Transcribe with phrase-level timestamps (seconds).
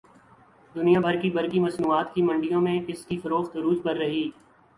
[0.75, 4.29] دنیا بھر کی برقی مصنوعات کی منڈیوں میں اس کی فروخت عروج پر رہی